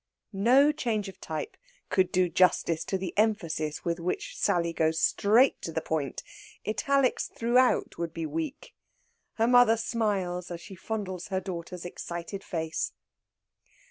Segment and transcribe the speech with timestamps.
[0.33, 1.55] No change of type
[1.89, 6.23] could do justice to the emphasis with which Sally goes straight to the point.
[6.67, 8.73] Italics throughout would be weak.
[9.33, 12.93] Her mother smiles as she fondles her daughter's excited face.